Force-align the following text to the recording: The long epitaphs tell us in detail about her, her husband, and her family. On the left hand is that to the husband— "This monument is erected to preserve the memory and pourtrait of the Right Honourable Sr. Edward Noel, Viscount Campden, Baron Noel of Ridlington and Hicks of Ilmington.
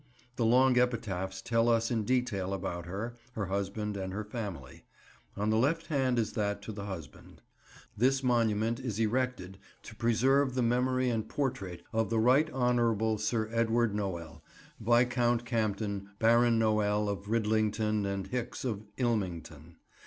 The 0.35 0.45
long 0.47 0.79
epitaphs 0.79 1.43
tell 1.43 1.69
us 1.69 1.91
in 1.91 2.05
detail 2.05 2.55
about 2.55 2.87
her, 2.87 3.17
her 3.33 3.45
husband, 3.45 3.95
and 3.95 4.11
her 4.13 4.23
family. 4.23 4.83
On 5.37 5.51
the 5.51 5.57
left 5.59 5.85
hand 5.85 6.17
is 6.17 6.33
that 6.33 6.63
to 6.63 6.71
the 6.71 6.85
husband— 6.87 7.43
"This 7.95 8.23
monument 8.23 8.79
is 8.79 8.97
erected 8.99 9.59
to 9.83 9.95
preserve 9.95 10.55
the 10.55 10.63
memory 10.63 11.11
and 11.11 11.29
pourtrait 11.29 11.83
of 11.93 12.09
the 12.09 12.17
Right 12.17 12.49
Honourable 12.51 13.19
Sr. 13.19 13.47
Edward 13.53 13.93
Noel, 13.93 14.43
Viscount 14.79 15.45
Campden, 15.45 16.07
Baron 16.17 16.57
Noel 16.57 17.07
of 17.07 17.29
Ridlington 17.29 18.03
and 18.07 18.25
Hicks 18.25 18.65
of 18.65 18.83
Ilmington. 18.97 19.75